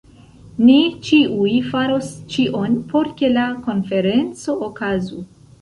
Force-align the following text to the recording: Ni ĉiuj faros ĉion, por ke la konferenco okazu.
Ni 0.69 0.77
ĉiuj 1.09 1.51
faros 1.67 2.09
ĉion, 2.37 2.81
por 2.95 3.13
ke 3.21 3.33
la 3.37 3.47
konferenco 3.69 4.61
okazu. 4.71 5.25